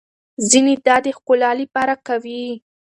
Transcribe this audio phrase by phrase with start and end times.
[0.49, 2.45] ځينې دا د ښکلا لپاره کوي.